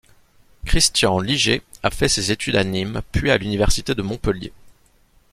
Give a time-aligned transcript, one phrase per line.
[0.65, 4.51] Christian Liger a fait ses études à Nîmes puis à l'Université de Montpellier.